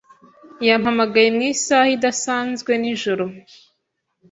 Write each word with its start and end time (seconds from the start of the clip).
Yampamagaye 0.67 1.29
mu 1.35 1.41
isaha 1.51 1.89
idasanzwe 1.97 2.71
nijoro. 2.81 3.25